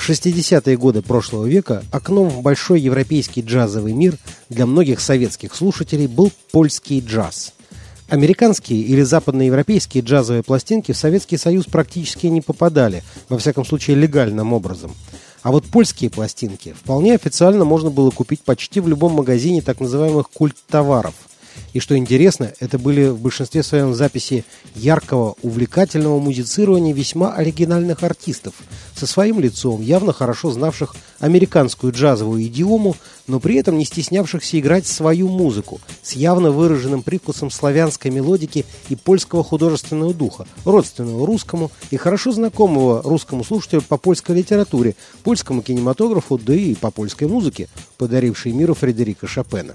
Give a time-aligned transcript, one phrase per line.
[0.00, 4.16] В 60-е годы прошлого века окном в большой европейский джазовый мир
[4.48, 7.52] для многих советских слушателей был польский джаз.
[8.08, 14.54] Американские или западноевропейские джазовые пластинки в Советский Союз практически не попадали, во всяком случае легальным
[14.54, 14.96] образом.
[15.42, 20.30] А вот польские пластинки вполне официально можно было купить почти в любом магазине так называемых
[20.30, 21.14] культ-товаров–
[21.72, 28.54] и что интересно, это были в большинстве своем записи яркого, увлекательного музицирования весьма оригинальных артистов,
[28.94, 34.86] со своим лицом, явно хорошо знавших американскую джазовую идиому, но при этом не стеснявшихся играть
[34.86, 41.96] свою музыку, с явно выраженным привкусом славянской мелодики и польского художественного духа, родственного русскому и
[41.96, 48.52] хорошо знакомого русскому слушателю по польской литературе, польскому кинематографу, да и по польской музыке, подарившей
[48.52, 49.74] миру Фредерика Шопена.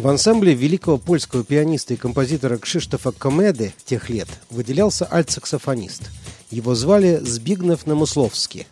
[0.00, 6.10] В ансамбле великого польского пианиста и композитора Кшиштофа Комеды тех лет выделялся альт-саксофонист.
[6.50, 8.66] Его звали Збигнев Намысловский.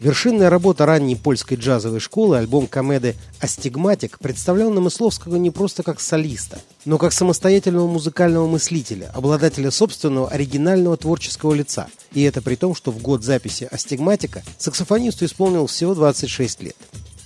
[0.00, 6.60] Вершинная работа ранней польской джазовой школы, альбом Комеды «Астигматик», представлял Намысловского не просто как солиста,
[6.84, 11.86] но как самостоятельного музыкального мыслителя, обладателя собственного оригинального творческого лица.
[12.14, 16.76] И это при том, что в год записи «Астигматика» саксофонисту исполнил всего 26 лет.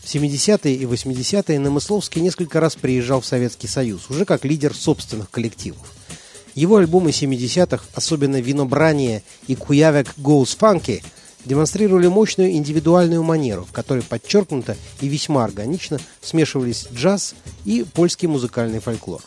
[0.07, 5.29] В 70-е и 80-е Намысловский несколько раз приезжал в Советский Союз, уже как лидер собственных
[5.33, 5.93] коллективов.
[6.55, 11.03] Его альбомы 70-х, особенно «Winobranie» и «Kujaviak Goes Funky»,
[11.45, 17.35] демонстрировали мощную индивидуальную манеру, в которой подчеркнуто и весьма органично смешивались джаз
[17.65, 19.23] и польский музыкальный фольклор.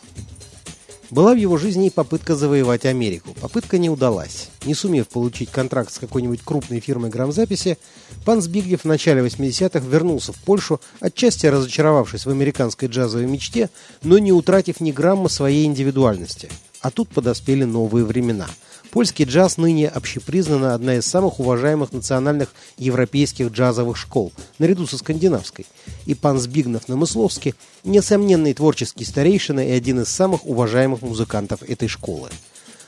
[1.12, 3.36] Была в его жизни и попытка завоевать Америку.
[3.42, 4.50] Попытка не удалась.
[4.66, 7.80] Не сумев получить контракт с какой-нибудь крупной фирмой грамзаписи,
[8.26, 13.70] пан Збигнев в начале 80-х вернулся в Польшу, отчасти разочаровавшись в американской джазовой мечте,
[14.04, 16.50] но не утратив ни грамма своей индивидуальности.
[16.82, 18.48] А тут подоспели новые времена–
[18.92, 25.68] Польский джаз ныне общепризнана одна из самых уважаемых национальных европейских джазовых школ, наряду со скандинавской.
[26.08, 32.30] И пан Збигнев Намысловский– несомненный творческий старейшина и один из самых уважаемых музыкантов этой школы.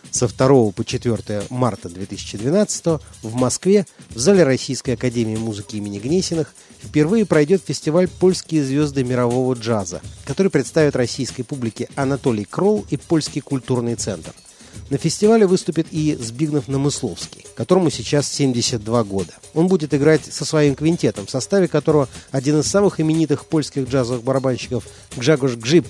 [0.09, 2.85] Со 2 по 4 марта 2012
[3.21, 6.53] в Москве в зале Российской Академии Музыки имени Гнесиных
[6.83, 13.41] впервые пройдет фестиваль «Польские звезды мирового джаза», который представит российской публике Анатолий Кролл и Польский
[13.41, 14.33] культурный центр–
[14.89, 19.33] на фестивале выступит и Збигнев Намысловский, которому сейчас 72 года.
[19.53, 24.23] Он будет играть со своим квинтетом, в составе которого один из самых именитых польских джазовых
[24.23, 25.87] барабанщиков Гжагош Гжип,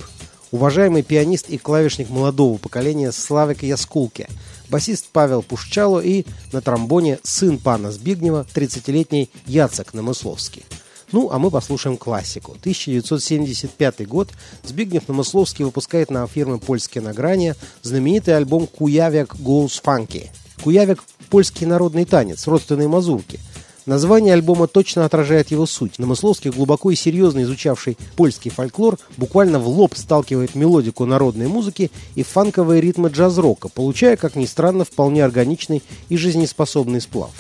[0.52, 4.28] уважаемый пианист и клавишник молодого поколения Славик Яскулке,
[4.70, 10.64] басист Павел Пушчало и на тромбоне сын пана Збигнева, 30-летний Яцек Намысловский.
[11.12, 12.54] Ну, а мы послушаем классику.
[12.54, 14.30] 1975 год.
[14.64, 20.30] Збигнев Намысловский выпускает на фирмы «Польские награния» знаменитый альбом «Куявик Goes Funky».
[20.64, 23.40] Куявик– польский народный танец, родственные мазурки.
[23.88, 25.98] Название альбома точно отражает его суть.
[25.98, 32.22] Намысловский, глубоко и серьезно изучавший польский фольклор, буквально в лоб сталкивает мелодику народной музыки и
[32.22, 37.32] фанковые ритмы джаз-рока, получая, как ни странно, вполне органичный и жизнеспособный сплав.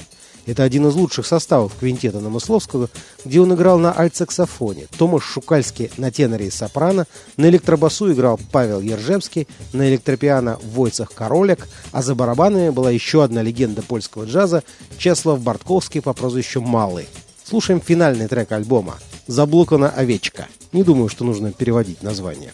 [0.45, 2.89] Это один из лучших составов квинтета Намысловского,
[3.25, 4.87] где он играл на альт-саксофоне.
[4.97, 7.05] Томаш Шукальский на теноре и сопрано,
[7.37, 13.41] на электробасу играл Павел Ержевский, на электропиано Войцах Королек, а за барабанами была еще одна
[13.41, 14.63] легенда польского джаза
[14.97, 17.07] Чеслав Бартковский по прозвищу Малый.
[17.43, 18.95] Слушаем финальный трек альбома
[19.27, 20.47] «Заблокана овечка».
[20.71, 22.53] Не думаю, что нужно переводить название.